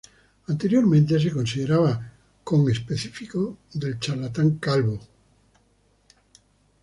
[0.47, 2.11] Anteriormente se consideraba
[2.43, 4.99] conespecífico del charlatán calvo.